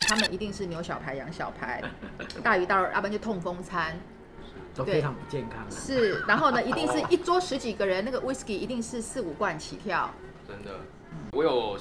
[0.00, 1.80] 他们一定是牛小排、羊小排、
[2.42, 3.96] 大鱼大肉，要不然就痛风餐。
[4.78, 5.66] 都非常不健康啊。
[5.70, 10.08] 是，然后呢， 一定是一桌十几个人，那个 whisky 一定是四五罐起跳。
[10.46, 10.70] 真的，
[11.32, 11.76] 我有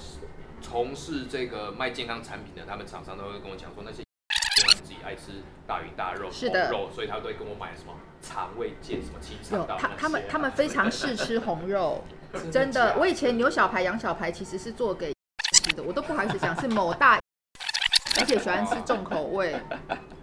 [0.60, 9.79] 从事这个卖健康产品的，他们厂商都会跟我讲说，那些他们自己爱吃大鱼大肉、是的红肉，所以他都会跟我买什么肠胃健、什么清有肠道啊。
[9.79, 12.03] 他他们他们非常嗜吃红肉，
[12.51, 12.95] 真的。
[12.97, 15.13] 我以前牛小排、羊小排其实是做给
[15.53, 17.19] 吃的，我都不好意思讲是某大，
[18.19, 19.55] 而且喜欢吃重口味。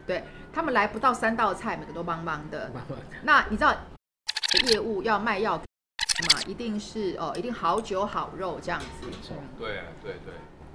[0.06, 2.70] 对他们来不到三道菜，每个都邦邦的。
[3.22, 3.74] 那你知道
[4.68, 6.40] 业务要卖药嘛？
[6.46, 8.86] 一定是哦，一定好酒好肉这样子。
[9.58, 10.34] 对对对。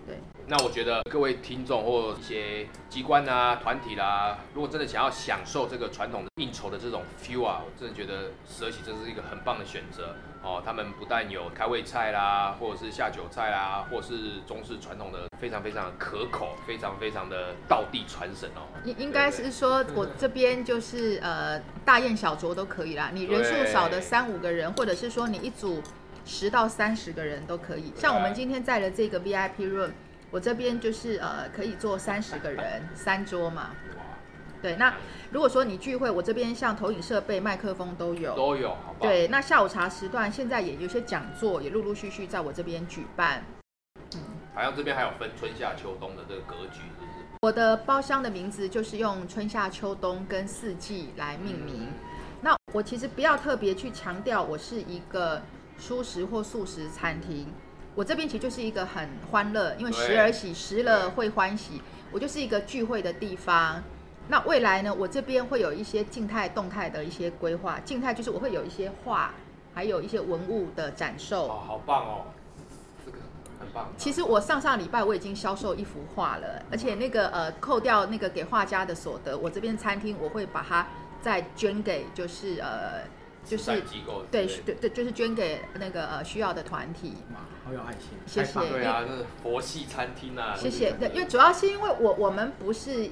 [0.10, 0.18] 对，
[0.48, 10.64] 那我觉得各位听众或一些机关啊、团体啦，如果真的想要享受这个传统的应酬的这种 feel 啊，我真的觉得十二喜真是一个很棒的选择哦。
[10.66, 18.66] 他们不但有开胃菜啦，或者是下酒菜啦，或者是中式传统的，非常非常的可口，非常非常的道地传神哦。
[18.84, 23.12] 应应该是说，我 这边就是呃大宴小酌都可以啦。
[23.14, 25.84] 你人数少的三五个人，或者是说你一组。
[26.30, 29.90] 十到三十个人都可以，像我们今天在的这个 VIP room，
[30.30, 33.72] 我这边就是呃可以坐三十个人，三桌嘛。
[34.62, 34.94] 对，那
[35.32, 43.44] 如果说你聚会，我这边像投影设备、麦克风都有，都有，好对，那下午茶时段现在也有些讲座也陆陆续续在我这边举办。
[44.14, 44.22] 嗯，
[44.54, 47.26] 好像这边还有分春夏秋冬的这个格局，是不是？
[47.42, 51.88] 我的包厢的名字就是用春夏秋冬跟四季来命名。
[52.42, 55.42] 那我其实不要特别去强调我是一个。
[55.80, 57.48] 蔬食或素食餐厅，
[57.96, 61.82] 我这边其实就是一个很欢乐，因为时而喜，时了会欢喜。
[62.12, 63.82] 我就是一个聚会的地方。
[64.28, 67.80] 那未来呢，我这边会有一些静态、动态的一些规划。
[67.80, 69.32] 静态就是我会有一些画，
[69.74, 71.48] 还有一些文物的展售。
[71.48, 72.26] 哦，好棒哦，
[73.06, 73.18] 这个
[73.60, 73.90] 很棒。
[73.98, 80.88] 其实我上上礼拜我已经销售一幅画了，而且那个呃，扣掉那个给画家的所得，我这边餐厅我会把它
[81.22, 83.02] 再捐给，就是呃。
[83.50, 83.82] 就是
[84.30, 87.16] 对对对，就是捐给那个呃需要的团体。
[87.34, 88.60] 哇，好有爱心，谢谢。
[88.70, 90.56] 对啊，是佛系餐厅啊。
[90.56, 90.92] 谢谢。
[90.92, 93.10] 对，因为主要是因为我我们不是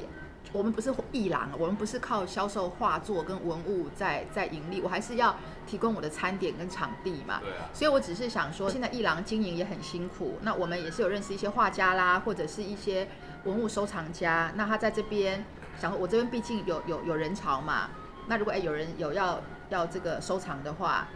[0.53, 7.39] 我们不是艺廊，我们不是靠销售画作跟文物在在盈利，我还是要提供我的餐点跟场地嘛。
[7.41, 7.67] 对啊。
[7.73, 13.07] 所以我只是想说，现在艺廊经营也很辛苦，那我们也是有认识一些画家啦，或者是一些
[13.45, 15.43] 文物收藏家，那他在这边
[15.81, 17.89] 想，我这边毕竟有有有人潮嘛，
[18.27, 19.41] 那如果哎有人有要。
[19.69, 21.07] 要这个收藏的话，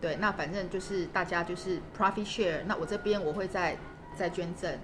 [0.00, 2.64] 对，那反正就是大家就是 profit share。
[2.66, 3.78] 那我这边我会再
[4.16, 4.76] 再捐赠，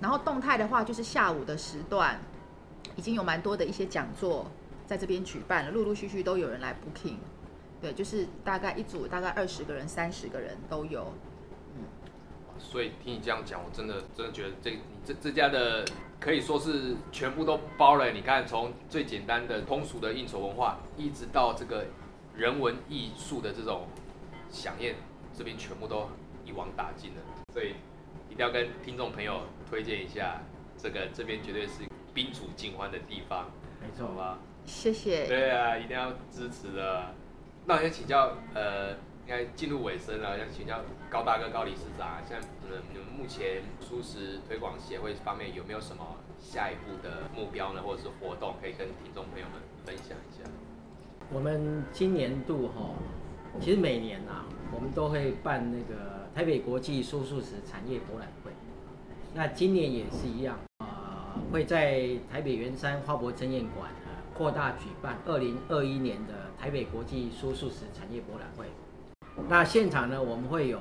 [0.00, 2.18] 然后动态的话就是下午的时段，
[2.96, 4.50] 已经有蛮多的一些讲座
[4.86, 7.16] 在这边举办了，陆陆续续都有人来 booking。
[7.82, 11.12] 对，就是大概一组大概二十个人、三十个人都有。
[11.74, 11.84] 嗯，
[12.58, 15.84] 所以听你这样讲，我真的真的觉得这这这家的
[16.18, 18.10] 可以说是全部都包了。
[18.12, 21.84] 你看，从最简单的通俗的应酬文化，一直到这个。
[22.36, 23.86] 人文艺术的这种
[24.50, 24.94] 响宴，
[25.36, 26.06] 这边全部都
[26.44, 27.22] 一网打尽了，
[27.54, 27.74] 所以
[28.28, 30.42] 一定要跟听众朋友推荐一下，
[30.76, 34.38] 这个这边绝对是宾主尽欢的地方，没错吧？
[34.66, 35.26] 谢谢。
[35.26, 37.14] 对啊，一定要支持的。
[37.64, 46.04] 那我先请教，呃，应该进入尾声了，想请教高大哥、高理事长，像呃你们目前素食推广协会方面有没有什么
[46.38, 49.54] 下一步的目标呢，或者是活动可以跟听众朋友们
[49.86, 50.44] 分享一下？
[51.32, 52.94] 我们今年度哈，
[53.60, 58.52] 其实每年呐，我们都会办那个台北国际蔬素食产业博览会。
[59.34, 60.86] 那今年也是一样，呃，
[61.52, 63.90] 会在台北圆山花博珍宴馆
[64.32, 68.66] 扩大举办二零二一年的台北国际蔬素食产业博览会。
[69.48, 70.78] 那现场呢，我们会有，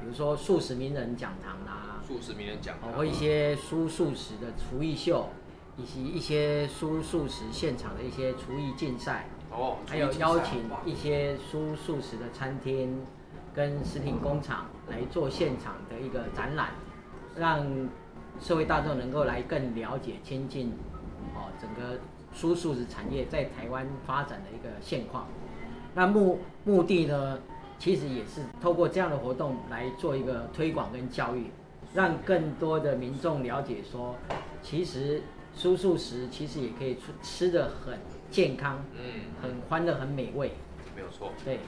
[0.00, 5.28] 比如说素食名人讲堂啦，素食名人讲堂，或一些蔬素食的厨艺秀，
[5.76, 9.28] 以及一些蔬素食现场的一些厨艺竞赛。
[9.86, 13.00] 还有邀请一些蔬素食的餐厅
[13.54, 16.70] 跟食品工厂来做现场的一个展览，
[17.34, 17.66] 让
[18.40, 20.68] 社会大众能够来更了解、亲近
[21.34, 21.98] 哦整个
[22.34, 25.26] 蔬素食产业在台湾发展的一个现况。
[25.94, 27.38] 那目目的呢，
[27.78, 31.46] 其实也是透过这样的活动来做一个推广跟教育，
[31.94, 34.14] 让更多的民众了解说，
[34.60, 35.22] 其实
[35.56, 37.98] 蔬素食其实也可以吃吃的很。
[38.28, 40.50] 健康，嗯，很欢乐，很美味，
[40.96, 41.32] 没有错。
[41.44, 41.60] 对，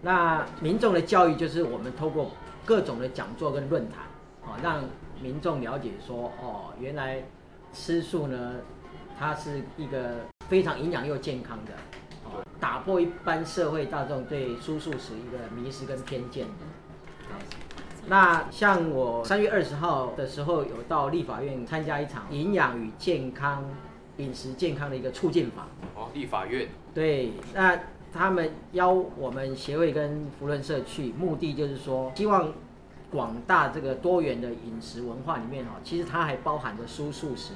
[0.00, 2.30] 那民众的教育就是我们透过
[2.64, 4.04] 各种的讲座跟论坛，
[4.42, 4.84] 哦，让
[5.20, 7.24] 民众了解说，哦，原来
[7.72, 8.54] 吃素呢，
[9.18, 11.72] 它是一个非常营养又健康的，
[12.24, 16.46] 哦，打破一般社会大众对蔬素食一个迷失跟偏见。
[18.06, 23.64] 那像我三月二十号的时候有到立法院参加一场营养与健康。
[24.18, 27.76] 饮食健康的一个促进法哦，立法院对，那
[28.12, 32.52] 他们邀我们协会跟福伦社去，目的就是说，希望
[33.10, 37.54] 广大这个多元的饮食文化里面哈，其实它还包含着蔬素食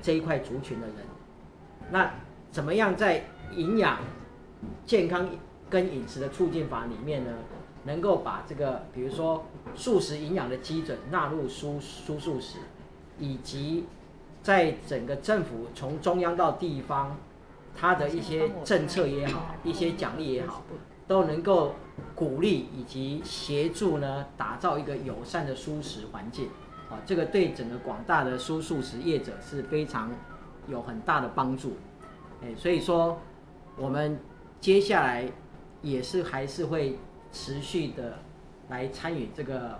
[0.00, 0.96] 这一块族群的人。
[1.90, 2.10] 那
[2.50, 3.24] 怎么样在
[3.54, 3.98] 营养、
[4.86, 5.28] 健康
[5.68, 7.30] 跟饮食的促进法里面呢，
[7.88, 12.58] 能够把这个比如说素食营养的基准纳入蔬蔬素食，
[13.18, 13.86] 以及
[14.42, 17.16] 在整个政府从中央到地方，
[17.74, 20.62] 它的一些政策也好，一些奖励也好，
[21.06, 21.74] 都能够
[22.14, 26.48] 鼓励以及协助呢，打造一个友善的素食环境。
[26.90, 30.10] 啊，这个对整个广大的蔬素食业者是非常
[30.68, 31.76] 有很大的帮助。
[32.42, 33.18] 哎，所以说
[33.76, 34.18] 我们
[34.60, 35.30] 接下来
[35.82, 36.98] 也是还是会
[37.32, 38.18] 持续的
[38.68, 39.78] 来参与这个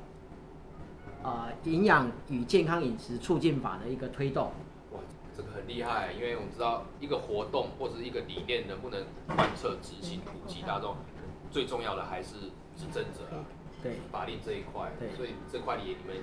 [1.23, 4.53] 呃营养与健康饮食促进法的一个推动。
[4.93, 5.01] 哇，
[5.37, 10.97] 这个很厉害，因为我们知道一个活动或者一个理念能不能贯彻执行普及大众，
[11.51, 12.35] 最重要的还是
[12.77, 13.45] 执政者啊，
[13.83, 16.17] 对，法令这一块，对所以这块也你们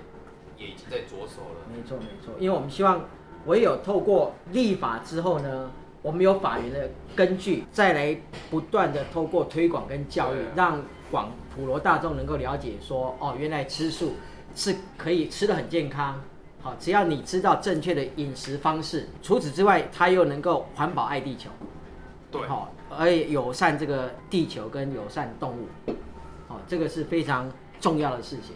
[0.56, 1.66] 也已经在着手了。
[1.70, 3.04] 没错没错，因为我们希望
[3.46, 5.70] 唯有透过立法之后呢，
[6.02, 8.18] 我们有法源的根据，再来
[8.50, 10.82] 不断的透过推广跟教育让
[11.16, 14.16] 广普罗大众能够了解说，哦，原来吃素
[14.54, 16.20] 是可以吃的很健康。
[16.60, 21.48] 好，只要你知道正确的饮食方式，除此之外，它又能够环保爱地球，
[22.30, 25.66] 对，好，而且友善这个地球跟友善动物，
[26.48, 27.50] 好，这个是非常
[27.80, 28.54] 重要的事情。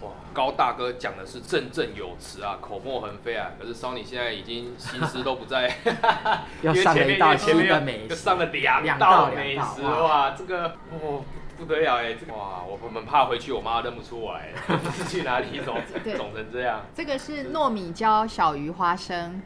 [0.00, 3.52] 哇，高大哥讲的是振振有词啊，口沫横飞啊。
[3.56, 5.72] 可是 Sony 现在已经心思都不在，
[6.62, 11.22] 又因为前面上了一道新的美食又上了两道美食，哇，这个哦
[11.60, 14.48] 不得了哎，这个哇，我们怕回去我妈认不出来，
[14.94, 16.16] 是 去哪里肿对。
[16.16, 19.42] 肿成这样，这个是糯米椒小鱼花生，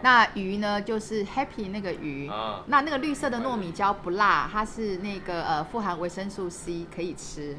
[0.00, 7.54] 那鱼呢就是 happy 那个鱼，啊那那个绿色的糯米椒不辣，它是那个呃富含维生素 C 可以吃。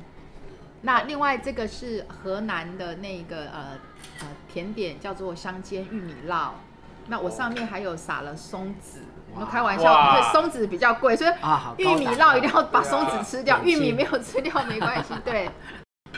[0.82, 3.78] 那另外这个是河南的那个呃
[4.22, 6.52] 呃甜点叫做香煎玉米烙，
[7.08, 9.02] 那我上面还有撒了松子。
[9.34, 10.18] 我们开玩笑，哇。
[10.18, 15.14] 因为松子比较贵，所以啊玉米烙一定要把松子吃掉，玉米没有吃掉没关系。
[15.24, 15.50] 对，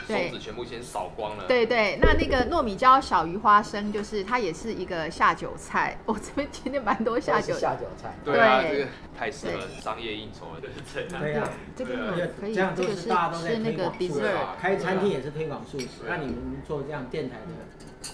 [0.06, 0.28] 对。
[0.28, 5.98] 松子全部先扫光了，对对，那那个糯米椒小鱼花生，就是它也是一个下酒菜。
[6.06, 8.14] 我、这边今天蛮多下酒，下酒菜。
[8.24, 8.70] 对啊，对。
[8.70, 11.20] 这个太适合商业应酬了，就是这样。
[11.20, 17.52] 对啊、这个对啊可以，这样都这个是是大家都在吃那个推广素食开餐厅也是推广素食，那你们做这样电台的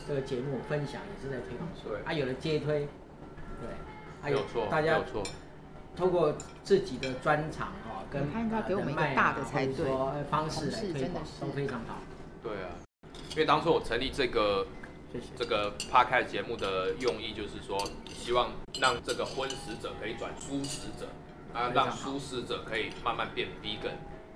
[0.06, 2.88] 这个节目分享也是在推广素食，啊，有了接推，对，
[4.28, 5.22] 还有错，大家没有错。
[5.96, 11.96] 透过自己的专长哈、跟他应该给我们一个人脉啊大的才对或者说呃方式来推广真的都非常好，
[12.42, 12.70] 对啊，
[13.30, 14.66] 因为当初我成立这个。
[15.34, 21.08] 这个 podcast 节目的用意就是说，希望让这个荤食者可以转素食者，
[21.54, 23.94] 啊，让素食者可以慢慢变 vegan，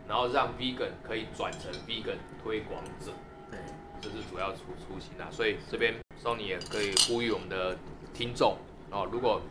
[0.08, 3.12] 然后让 vegan 可以转成 vegan 推广者，
[3.50, 3.60] 对，
[4.00, 5.28] 这是主要初初心啊。
[5.30, 7.76] 所以这边 Sony 也可以呼吁我们的
[8.14, 8.56] 听众
[8.90, 9.42] 哦，如果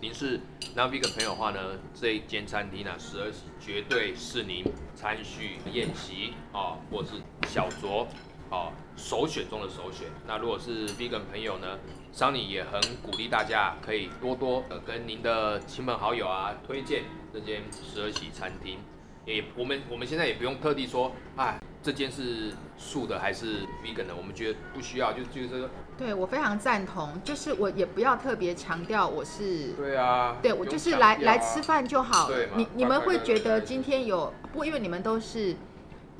[0.00, 0.38] 您是
[0.76, 1.60] non vegan 朋友的话呢，
[1.94, 4.64] 这一间餐厅呢，十二喜绝对是您
[4.94, 7.10] 餐叙宴席哦，或是
[7.48, 8.06] 小酌
[8.50, 10.08] 哦首选中的首选。
[10.26, 11.78] 那如果是 vegan 朋友呢，
[12.12, 18.78] 桑尼也很鼓励大家可以多多呃跟您的亲朋好友啊推荐这间十二喜餐厅。
[19.24, 25.68] 也我们我们现在也不用特地说，哎，这间是素的还是 vegan 的，我们觉得不需要，就就是
[25.98, 29.68] 对我非常赞同，就是我也不要特别强调我是。
[29.72, 32.30] 对啊，对，我就是来来吃饭就好。
[32.56, 34.64] 你你们会觉得今天有不？
[34.64, 35.54] 因为你们都是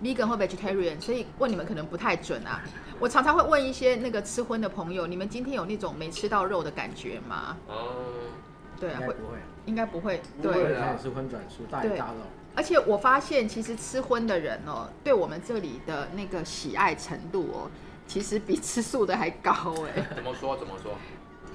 [0.03, 2.61] vegan 或 vegetarian，所以问你们可能不太准啊。
[3.01, 7.57] 我常常会问一些那个吃荤的朋友，你们今天有那种没吃到肉的感觉吗？
[7.69, 7.77] 嗯，
[8.79, 9.17] 对啊，会
[9.65, 10.73] 应该不会，应该不会。
[10.75, 12.15] 对，开始吃荤转素，大鱼对大肉。
[12.55, 17.71] 而且我发现其实吃荤的人哦，对我们这里的那个喜爱程度哦，
[18.13, 20.07] 其实比吃素的还高哎。
[20.15, 20.93] 怎么说怎么说？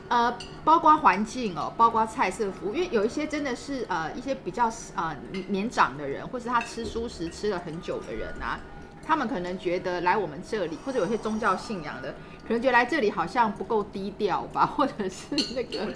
[0.10, 5.16] 呃，包括环境哦，包括菜色服务，因为有一些真的是呃一些比较呃
[5.50, 8.60] 年长的人，或是他吃素食吃了很久的人啊，
[9.06, 12.12] 他们可能觉得来我们这里，或者有些宗教信仰的，
[12.48, 15.94] 可能觉得来这里好像不够低调吧， 或者是那个，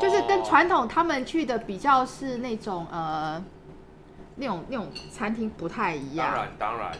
[0.00, 3.44] 就是跟哦传统他们去的比较是那种呃
[4.36, 6.92] 那种那种餐厅不太一样当样，然当然，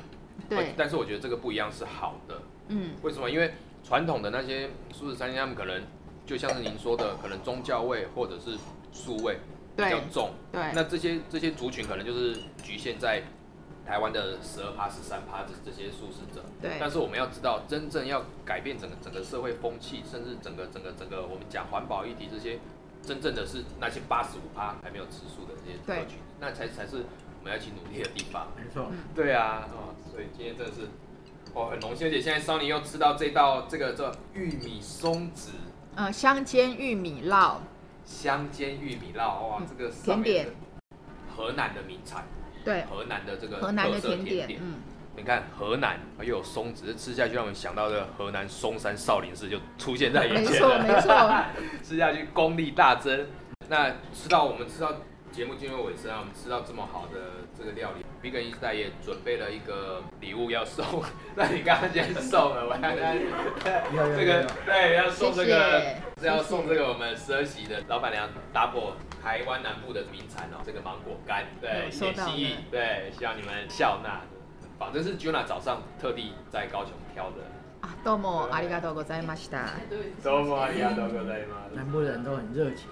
[0.49, 2.41] 对，但是我觉得这个不一样是好的。
[2.69, 3.31] 嗯，为什么？
[3.31, 3.53] 因为
[3.85, 5.83] 传统的那些素食餐厅，他们可能
[6.25, 8.57] 就像是您说的，可能宗教味或者是
[8.93, 9.39] 素味
[9.77, 10.31] 比较重。
[10.51, 13.23] 对，那这些这些族群可能就是局限在
[13.87, 16.45] 台湾的十二趴、十三趴这这些素食者。
[16.61, 22.59] 对但是我们要知道，真正要改变整个整个社会风气，甚至整个整个整个我们讲环保议题这些，
[23.03, 27.05] 真正的是那些八十五趴还没有吃素的这些对客群，那才才是我
[27.47, 28.49] 们要一起努力的地方。
[28.57, 30.89] 没错，对啊，哦，所以今天真的是，
[31.55, 35.53] 哦，很荣幸，而且现在 Sony 又吃到这道这个叫玉米松子。
[35.95, 37.59] 呃，香煎玉米烙，
[38.05, 40.49] 香煎玉米烙，哇，嗯这个甜点。
[41.35, 42.25] 河南的名产，
[42.65, 44.77] 对，河南的这个河南的甜点点，嗯，
[45.17, 50.69] 你看河南又有松子，吃下去让我们想到的河南嵩山少林寺就出现在眼没前了。
[50.69, 51.45] 错没错，
[51.85, 53.27] 吃下去功力大增。
[53.69, 54.93] 那吃到我们吃到
[55.33, 61.03] 节目进入尾声啊，我们吃到这么好的这个料理，Biggy 一代也准备了一个礼物要送，
[61.35, 63.19] 那你刚刚先送了，我来
[64.17, 65.83] 这个 对，要送这个
[66.19, 72.27] 是要送这个我们十二喜的老板娘打破台湾南部的名产哦，这个芒果干，对，收到，
[72.71, 74.23] 对，希望你们笑纳，
[74.79, 77.37] 反正是 Junna 早上特地在高雄挑的。
[77.83, 79.67] 啊，どうもありがとうございました。
[80.25, 81.83] どうもありがとうございました。
[81.83, 82.89] 南部人都很热情。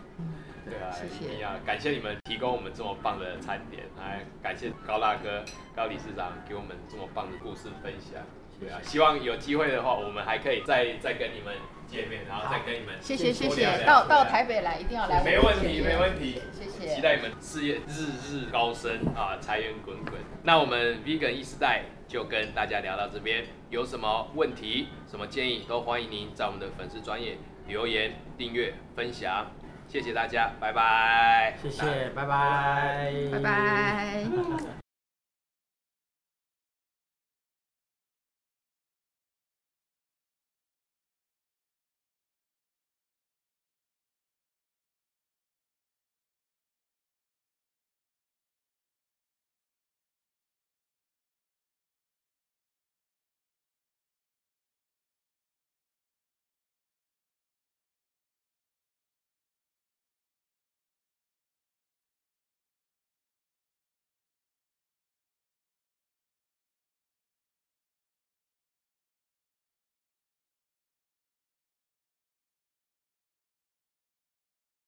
[0.65, 1.45] 对啊，谢谢。
[1.65, 5.45] 感谢你们提供我们这么棒的餐点，来感谢高大哥、
[5.77, 8.23] 高理事长给我们这么棒的故事分享。
[8.61, 11.55] 对啊，希望有机会的话，我们还可以再再跟你们
[11.89, 16.95] 见面，然后再跟你们谢谢谢谢，到到台北来一定要来我们没问题没问题，谢谢。
[16.95, 20.15] 期待你们事业日日高升啊，财源滚滚。
[20.45, 27.37] 那我们 Vegan 一时代就跟大家聊到这边，有什么问题、什么建议，都欢迎您在我们的粉丝专业
[27.67, 29.51] 留言、订阅、分享。
[29.95, 31.55] 谢谢大家，拜拜。
[31.63, 34.25] 谢谢，拜拜，拜拜。